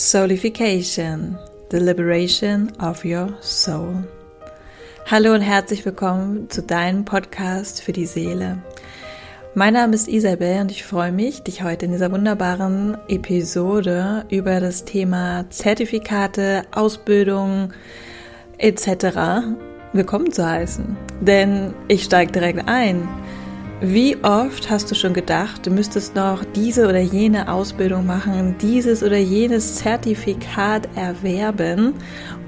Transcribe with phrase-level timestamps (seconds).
[0.00, 4.02] Soulification, the liberation of your soul.
[5.04, 8.62] Hallo und herzlich willkommen zu deinem Podcast für die Seele.
[9.54, 14.58] Mein Name ist Isabel und ich freue mich, dich heute in dieser wunderbaren Episode über
[14.58, 17.74] das Thema Zertifikate, Ausbildung
[18.56, 18.88] etc.
[19.92, 20.96] willkommen zu heißen.
[21.20, 23.06] Denn ich steige direkt ein.
[23.82, 29.02] Wie oft hast du schon gedacht, du müsstest noch diese oder jene Ausbildung machen, dieses
[29.02, 31.94] oder jenes Zertifikat erwerben,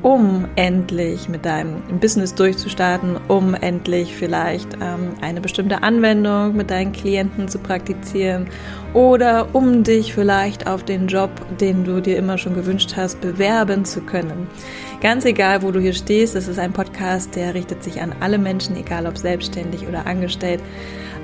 [0.02, 6.92] um endlich mit deinem Business durchzustarten, um endlich vielleicht ähm, eine bestimmte Anwendung mit deinen
[6.92, 8.46] Klienten zu praktizieren
[8.92, 13.86] oder um dich vielleicht auf den Job, den du dir immer schon gewünscht hast, bewerben
[13.86, 14.48] zu können.
[15.00, 18.36] Ganz egal, wo du hier stehst, es ist ein Podcast, der richtet sich an alle
[18.36, 20.60] Menschen, egal ob selbstständig oder angestellt.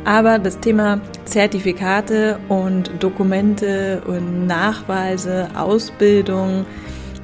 [0.05, 6.65] Aber das Thema Zertifikate und Dokumente und Nachweise, Ausbildung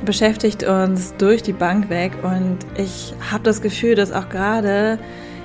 [0.04, 2.12] beschäftigt uns durch die Bank weg.
[2.22, 4.98] Und ich habe das Gefühl, dass auch gerade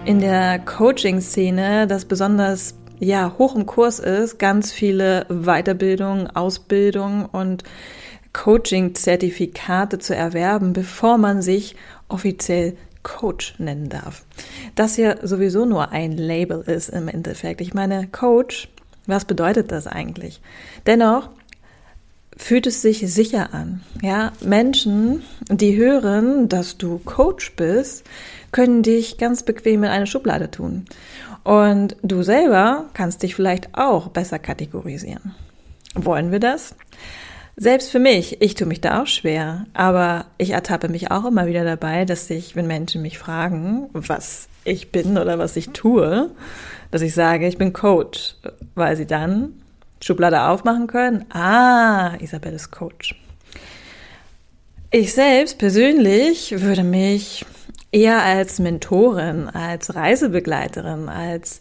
[0.05, 7.63] in der Coaching-Szene das besonders ja, hoch im Kurs ist, ganz viele Weiterbildungen, Ausbildungen und
[8.33, 11.75] Coaching-Zertifikate zu erwerben, bevor man sich
[12.09, 14.23] offiziell Coach nennen darf.
[14.75, 17.61] Das ja sowieso nur ein Label ist im Endeffekt.
[17.61, 18.69] Ich meine, Coach,
[19.07, 20.41] was bedeutet das eigentlich?
[20.85, 21.29] Dennoch
[22.37, 23.81] fühlt es sich sicher an.
[24.01, 28.05] Ja, Menschen, die hören, dass du Coach bist,
[28.51, 30.85] können dich ganz bequem in eine Schublade tun.
[31.43, 35.35] Und du selber kannst dich vielleicht auch besser kategorisieren.
[35.95, 36.75] Wollen wir das?
[37.61, 41.45] Selbst für mich, ich tue mich da auch schwer, aber ich ertappe mich auch immer
[41.45, 46.31] wieder dabei, dass ich, wenn Menschen mich fragen, was ich bin oder was ich tue,
[46.89, 48.35] dass ich sage, ich bin Coach,
[48.75, 49.61] weil sie dann
[50.01, 51.25] Schublade aufmachen können.
[51.33, 53.13] Ah, Isabel ist Coach.
[54.89, 57.45] Ich selbst persönlich würde mich
[57.91, 61.59] eher als Mentorin, als Reisebegleiterin, als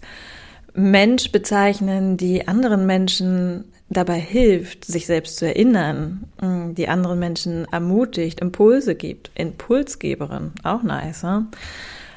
[0.75, 7.67] Mensch bezeichnen, die anderen Menschen dabei hilft, sich selbst zu erinnern, mm, die anderen Menschen
[7.73, 11.23] ermutigt, Impulse gibt, Impulsgeberin, auch nice.
[11.23, 11.43] Huh?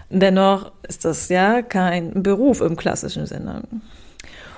[0.10, 3.64] Dennoch ist das ja kein Beruf im klassischen Sinne.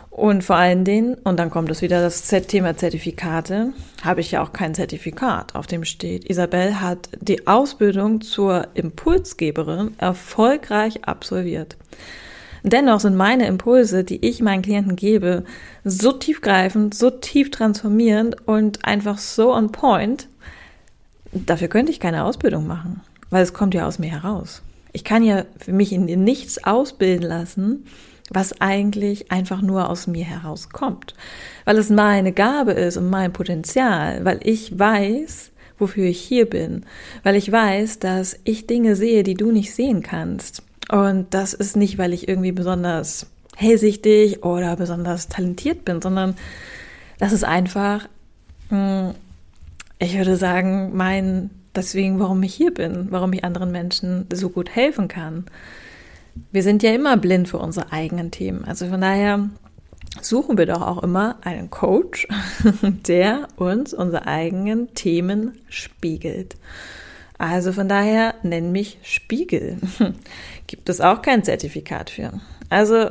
[0.10, 4.44] Und vor allen Dingen, und dann kommt es wieder das Thema Zertifikate, habe ich ja
[4.44, 11.78] auch kein Zertifikat, auf dem steht, Isabel hat die Ausbildung zur Impulsgeberin erfolgreich absolviert.
[12.64, 15.44] Dennoch sind meine Impulse, die ich meinen Klienten gebe,
[15.84, 20.30] so tiefgreifend, so tief transformierend und einfach so on point.
[21.34, 24.62] Dafür könnte ich keine Ausbildung machen, weil es kommt ja aus mir heraus.
[24.94, 27.86] Ich kann ja für mich in nichts ausbilden lassen,
[28.30, 31.16] was eigentlich einfach nur aus mir herauskommt,
[31.66, 36.86] weil es meine Gabe ist und mein Potenzial, weil ich weiß, wofür ich hier bin,
[37.24, 41.76] weil ich weiß, dass ich Dinge sehe, die du nicht sehen kannst und das ist
[41.76, 46.36] nicht, weil ich irgendwie besonders hellsichtig oder besonders talentiert bin, sondern
[47.18, 48.08] das ist einfach,
[48.70, 49.16] hm,
[49.98, 54.70] ich würde sagen, mein, deswegen, warum ich hier bin, warum ich anderen Menschen so gut
[54.70, 55.46] helfen kann.
[56.52, 58.64] Wir sind ja immer blind für unsere eigenen Themen.
[58.64, 59.50] Also von daher
[60.22, 62.28] suchen wir doch auch immer einen Coach,
[63.08, 66.56] der uns unsere eigenen Themen spiegelt.
[67.38, 69.78] Also von daher nenn mich Spiegel.
[70.68, 72.32] Gibt es auch kein Zertifikat für.
[72.70, 73.10] Also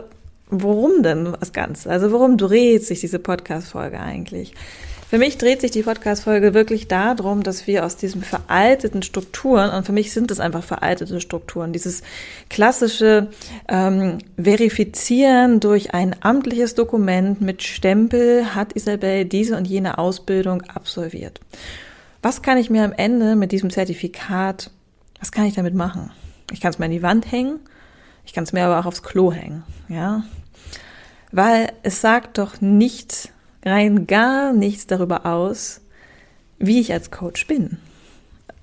[0.48, 1.90] worum denn das Ganze?
[1.90, 4.54] Also worum dreht sich diese Podcast-Folge eigentlich?
[5.08, 9.84] Für mich dreht sich die Podcast-Folge wirklich darum, dass wir aus diesen veralteten Strukturen, und
[9.84, 12.02] für mich sind es einfach veraltete Strukturen, dieses
[12.48, 13.28] klassische
[13.68, 21.40] ähm, Verifizieren durch ein amtliches Dokument mit Stempel hat Isabel diese und jene Ausbildung absolviert
[22.22, 24.70] was kann ich mir am Ende mit diesem Zertifikat,
[25.18, 26.10] was kann ich damit machen?
[26.52, 27.58] Ich kann es mir an die Wand hängen,
[28.24, 30.24] ich kann es mir aber auch aufs Klo hängen, ja.
[31.32, 33.30] Weil es sagt doch nichts,
[33.64, 35.80] rein gar nichts darüber aus,
[36.58, 37.78] wie ich als Coach bin.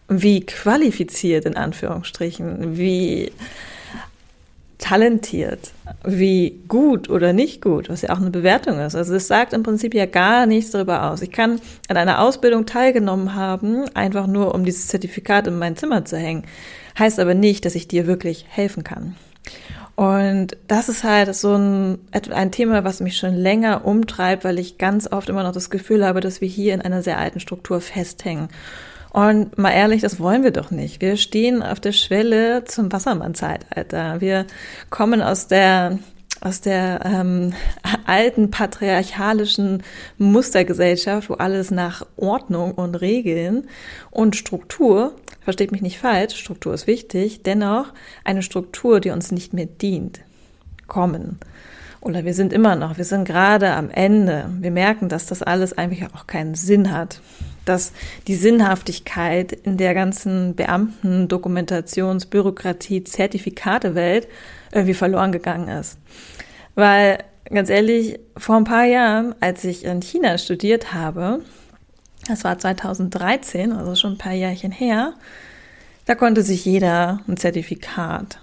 [0.08, 3.32] Wie qualifiziert in Anführungsstrichen, wie
[4.80, 5.74] talentiert,
[6.04, 8.96] wie gut oder nicht gut, was ja auch eine Bewertung ist.
[8.96, 11.22] Also es sagt im Prinzip ja gar nichts darüber aus.
[11.22, 16.06] Ich kann an einer Ausbildung teilgenommen haben, einfach nur um dieses Zertifikat in mein Zimmer
[16.06, 16.46] zu hängen.
[16.98, 19.16] Heißt aber nicht, dass ich dir wirklich helfen kann.
[19.98, 22.00] Und das ist halt so ein,
[22.32, 26.06] ein Thema, was mich schon länger umtreibt, weil ich ganz oft immer noch das Gefühl
[26.06, 28.48] habe, dass wir hier in einer sehr alten Struktur festhängen.
[29.20, 31.02] Und mal ehrlich, das wollen wir doch nicht.
[31.02, 34.22] Wir stehen auf der Schwelle zum Wassermann-Zeitalter.
[34.22, 34.46] Wir
[34.90, 36.00] kommen aus der
[36.40, 37.54] aus der ähm,
[38.06, 39.84] alten patriarchalischen
[40.18, 43.68] Mustergesellschaft, wo alles nach Ordnung und Regeln
[44.10, 47.88] und Struktur, versteht mich nicht falsch, Struktur ist wichtig, dennoch
[48.24, 50.22] eine Struktur, die uns nicht mehr dient,
[50.88, 51.40] kommen.
[52.00, 54.50] Oder wir sind immer noch, wir sind gerade am Ende.
[54.62, 57.20] Wir merken, dass das alles eigentlich auch keinen Sinn hat.
[57.70, 57.94] Dass
[58.28, 64.28] die Sinnhaftigkeit in der ganzen Beamten, Dokumentations-, Bürokratie, Zertifikatewelt
[64.72, 65.98] irgendwie verloren gegangen ist.
[66.76, 71.42] Weil, ganz ehrlich, vor ein paar Jahren, als ich in China studiert habe,
[72.28, 75.14] das war 2013, also schon ein paar Jährchen her,
[76.06, 78.40] da konnte sich jeder ein Zertifikat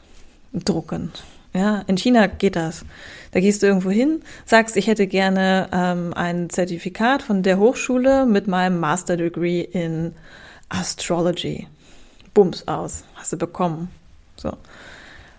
[0.53, 1.13] drucken.
[1.57, 2.85] Ja, in China geht das.
[3.31, 8.27] Da gehst du irgendwo hin, sagst, ich hätte gerne ähm, ein Zertifikat von der Hochschule
[8.27, 10.13] mit meinem Master Degree in
[10.69, 11.67] Astrology.
[12.35, 13.91] Bums aus, hast du bekommen.
[14.37, 14.53] So.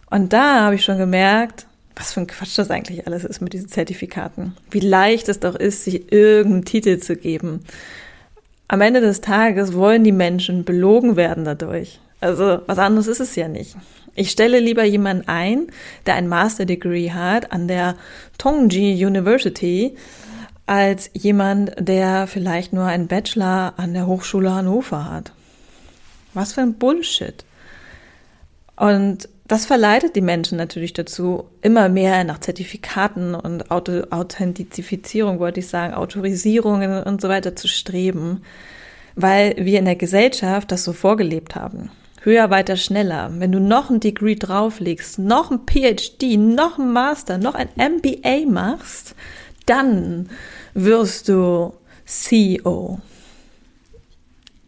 [0.10, 3.54] Und da habe ich schon gemerkt, was für ein Quatsch das eigentlich alles ist mit
[3.54, 4.58] diesen Zertifikaten.
[4.72, 7.64] Wie leicht es doch ist, sich irgendeinen Titel zu geben.
[8.68, 12.00] Am Ende des Tages wollen die Menschen belogen werden dadurch.
[12.20, 13.76] Also was anderes ist es ja nicht.
[14.16, 15.68] Ich stelle lieber jemanden ein,
[16.08, 17.96] der ein Master Degree hat an der
[18.40, 19.96] Tongji University,
[20.66, 25.32] als jemand, der vielleicht nur einen Bachelor an der Hochschule Hannover hat.
[26.34, 27.46] Was für ein Bullshit.
[28.76, 35.62] Und das verleitet die Menschen natürlich dazu, immer mehr nach Zertifikaten und Auto Authentizifizierung, wollte
[35.62, 38.42] ich sagen, Autorisierungen und so weiter zu streben,
[39.16, 41.92] weil wir in der Gesellschaft das so vorgelebt haben.
[42.28, 43.32] Höher, weiter, schneller.
[43.38, 48.46] Wenn du noch ein Degree drauflegst, noch ein PhD, noch ein Master, noch ein MBA
[48.52, 49.16] machst,
[49.66, 50.28] dann
[50.74, 51.72] wirst du
[52.04, 53.00] CEO.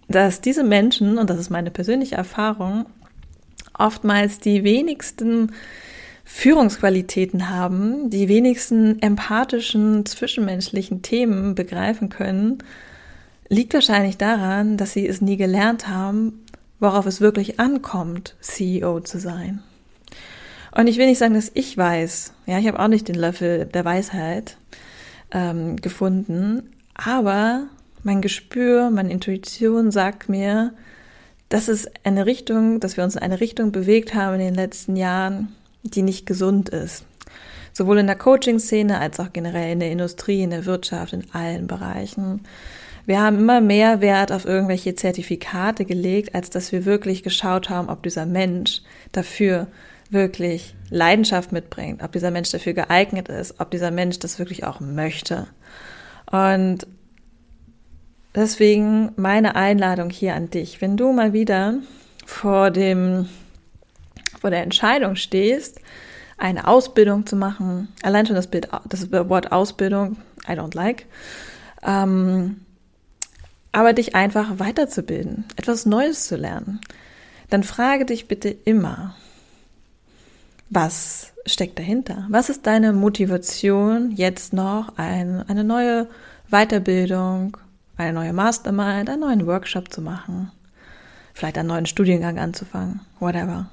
[0.07, 2.85] Dass diese Menschen, und das ist meine persönliche Erfahrung,
[3.77, 5.51] oftmals die wenigsten
[6.23, 12.59] Führungsqualitäten haben, die wenigsten empathischen, zwischenmenschlichen Themen begreifen können,
[13.49, 16.45] liegt wahrscheinlich daran, dass sie es nie gelernt haben,
[16.79, 19.61] worauf es wirklich ankommt, CEO zu sein.
[20.75, 23.65] Und ich will nicht sagen, dass ich weiß, ja, ich habe auch nicht den Löffel
[23.65, 24.57] der Weisheit
[25.31, 27.67] ähm, gefunden, aber
[28.03, 30.73] mein Gespür, meine Intuition sagt mir,
[31.49, 34.95] das ist eine Richtung, dass wir uns in eine Richtung bewegt haben in den letzten
[34.95, 37.03] Jahren, die nicht gesund ist.
[37.73, 41.67] Sowohl in der Coaching-Szene als auch generell in der Industrie, in der Wirtschaft, in allen
[41.67, 42.41] Bereichen.
[43.05, 47.89] Wir haben immer mehr Wert auf irgendwelche Zertifikate gelegt, als dass wir wirklich geschaut haben,
[47.89, 48.81] ob dieser Mensch
[49.11, 49.67] dafür
[50.09, 54.79] wirklich Leidenschaft mitbringt, ob dieser Mensch dafür geeignet ist, ob dieser Mensch das wirklich auch
[54.79, 55.47] möchte.
[56.31, 56.87] Und
[58.35, 60.81] Deswegen meine Einladung hier an dich.
[60.81, 61.75] Wenn du mal wieder
[62.25, 63.27] vor dem,
[64.39, 65.81] vor der Entscheidung stehst,
[66.37, 70.17] eine Ausbildung zu machen, allein schon das Bild, das Wort Ausbildung,
[70.47, 71.05] I don't like,
[71.83, 72.61] ähm,
[73.71, 76.79] aber dich einfach weiterzubilden, etwas Neues zu lernen,
[77.49, 79.15] dann frage dich bitte immer,
[80.69, 82.27] was steckt dahinter?
[82.29, 86.07] Was ist deine Motivation, jetzt noch ein, eine neue
[86.49, 87.57] Weiterbildung
[87.99, 90.51] eine neue Mastermind, einen neuen Workshop zu machen,
[91.33, 93.69] vielleicht einen neuen Studiengang anzufangen, whatever.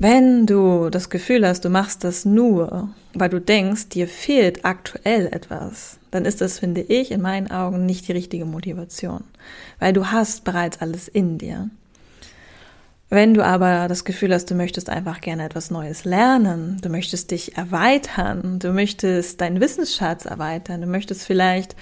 [0.00, 5.26] Wenn du das Gefühl hast, du machst das nur, weil du denkst, dir fehlt aktuell
[5.26, 9.24] etwas, dann ist das, finde ich, in meinen Augen nicht die richtige Motivation,
[9.78, 11.68] weil du hast bereits alles in dir.
[13.10, 17.30] Wenn du aber das Gefühl hast, du möchtest einfach gerne etwas Neues lernen, du möchtest
[17.30, 21.76] dich erweitern, du möchtest deinen Wissensschatz erweitern, du möchtest vielleicht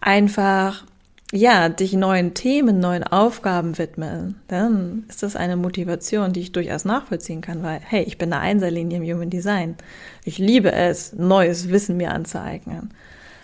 [0.00, 0.84] einfach
[1.32, 6.86] ja, dich neuen Themen, neuen Aufgaben widmen, dann ist das eine Motivation, die ich durchaus
[6.86, 9.76] nachvollziehen kann, weil, hey, ich bin eine Einserlinie im Human Design.
[10.24, 12.94] Ich liebe es, neues Wissen mir anzueignen.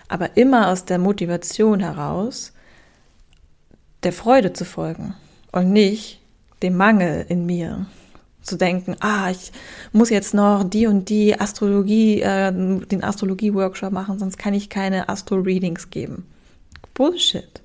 [0.08, 2.52] Aber immer aus der Motivation heraus,
[4.02, 5.14] der Freude zu folgen
[5.52, 6.20] und nicht
[6.62, 7.86] dem Mangel in mir
[8.40, 9.52] zu denken, ah, ich
[9.92, 15.08] muss jetzt noch die und die Astrologie, äh, den Astrologie-Workshop machen, sonst kann ich keine
[15.08, 16.26] Astro-Readings geben.
[16.92, 17.63] Bullshit.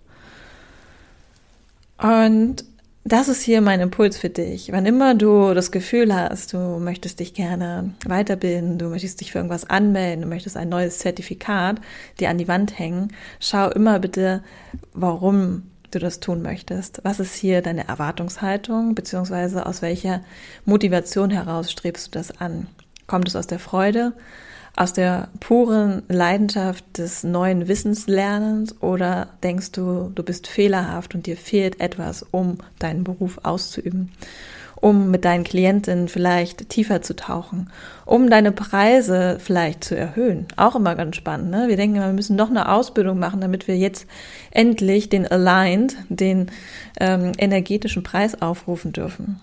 [2.01, 2.63] Und
[3.03, 4.71] das ist hier mein Impuls für dich.
[4.71, 9.39] Wann immer du das Gefühl hast, du möchtest dich gerne weiterbilden, du möchtest dich für
[9.39, 11.79] irgendwas anmelden, du möchtest ein neues Zertifikat
[12.19, 14.43] dir an die Wand hängen, schau immer bitte,
[14.93, 17.01] warum du das tun möchtest.
[17.03, 20.21] Was ist hier deine Erwartungshaltung, beziehungsweise aus welcher
[20.65, 22.67] Motivation heraus strebst du das an?
[23.07, 24.13] Kommt es aus der Freude?
[24.79, 31.35] Aus der puren Leidenschaft des neuen Wissenslernens oder denkst du, du bist fehlerhaft und dir
[31.35, 34.11] fehlt etwas, um deinen Beruf auszuüben?
[34.81, 37.69] um mit deinen Klientinnen vielleicht tiefer zu tauchen,
[38.05, 40.47] um deine Preise vielleicht zu erhöhen.
[40.55, 41.51] Auch immer ganz spannend.
[41.51, 41.65] Ne?
[41.67, 44.07] Wir denken, wir müssen noch eine Ausbildung machen, damit wir jetzt
[44.51, 46.49] endlich den Aligned, den
[46.97, 49.41] ähm, energetischen Preis aufrufen dürfen.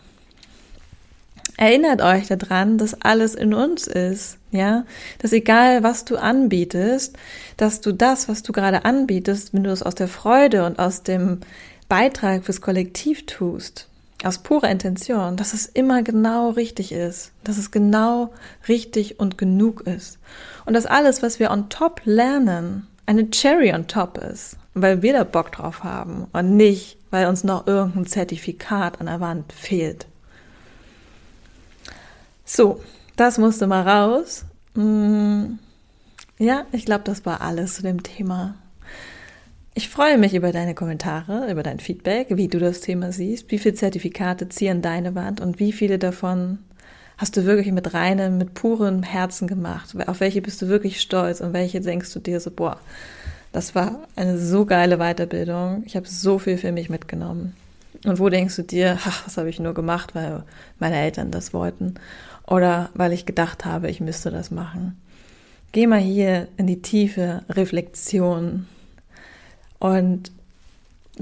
[1.59, 4.85] Erinnert euch daran, dass alles in uns ist, ja,
[5.21, 7.17] dass egal was du anbietest,
[7.57, 11.03] dass du das, was du gerade anbietest, wenn du es aus der Freude und aus
[11.03, 11.41] dem
[11.89, 13.89] Beitrag fürs Kollektiv tust,
[14.23, 18.35] aus purer Intention, dass es immer genau richtig ist, dass es genau
[18.69, 20.19] richtig und genug ist.
[20.67, 25.15] Und dass alles, was wir on top lernen, eine Cherry on top ist, weil wir
[25.15, 30.07] da Bock drauf haben und nicht, weil uns noch irgendein Zertifikat an der Wand fehlt.
[32.49, 32.81] So,
[33.17, 34.45] das musste mal raus.
[34.75, 35.59] Mm,
[36.39, 38.55] ja, ich glaube, das war alles zu dem Thema.
[39.75, 43.59] Ich freue mich über deine Kommentare, über dein Feedback, wie du das Thema siehst, wie
[43.59, 46.59] viele Zertifikate ziehen deine Wand und wie viele davon
[47.19, 49.95] hast du wirklich mit reinem, mit purem Herzen gemacht?
[50.07, 52.79] Auf welche bist du wirklich stolz und welche denkst du dir so, boah,
[53.53, 57.55] das war eine so geile Weiterbildung, ich habe so viel für mich mitgenommen.
[58.05, 60.45] Und wo denkst du dir, ach, das habe ich nur gemacht, weil
[60.79, 61.95] meine Eltern das wollten
[62.47, 65.01] oder weil ich gedacht habe, ich müsste das machen?
[65.73, 68.67] Geh mal hier in die tiefe Reflexion
[69.79, 70.31] und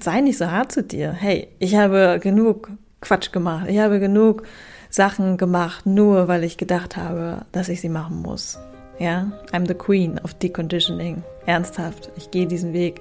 [0.01, 1.13] sei nicht so hart zu dir.
[1.13, 3.67] Hey, ich habe genug Quatsch gemacht.
[3.69, 4.45] Ich habe genug
[4.91, 8.59] Sachen gemacht, nur weil ich gedacht habe, dass ich sie machen muss.
[8.99, 11.25] Ja, I'm the queen of deconditioning.
[11.47, 12.11] Ernsthaft.
[12.17, 13.01] Ich gehe diesen Weg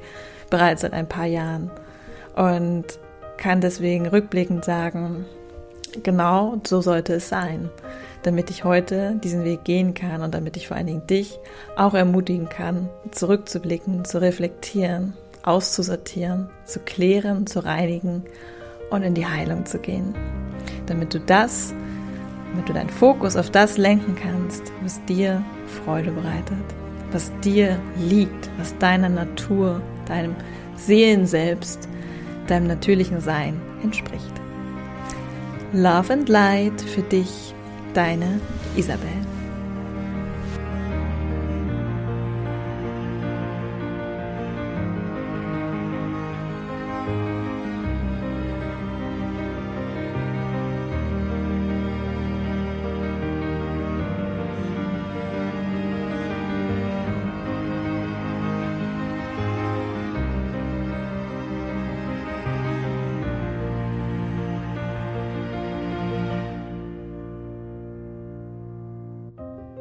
[0.50, 1.70] bereits seit ein paar Jahren
[2.36, 2.86] und
[3.38, 5.26] kann deswegen rückblickend sagen,
[6.04, 7.70] genau so sollte es sein,
[8.24, 11.40] damit ich heute diesen Weg gehen kann und damit ich vor allen Dingen dich
[11.76, 15.14] auch ermutigen kann, zurückzublicken, zu reflektieren
[15.44, 18.24] auszusortieren, zu klären, zu reinigen
[18.90, 20.16] und in die Heilung zu gehen.
[20.88, 21.74] Damit du das,
[22.52, 25.44] damit du deinen Fokus auf das lenken kannst, was dir
[25.84, 26.64] Freude bereitet,
[27.12, 30.36] was dir liegt, was deiner Natur, deinem
[30.78, 31.88] Seelenselbst,
[32.48, 34.34] deinem natürlichen Sein entspricht.
[35.74, 37.54] Love and Light für dich,
[37.94, 38.40] deine
[38.76, 39.33] Isabel.